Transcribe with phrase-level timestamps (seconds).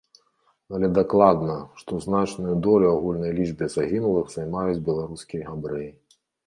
[0.77, 5.91] Але дакладна, што значную долю ў агульнай лічбе загінулых займаюць беларускі габрэі.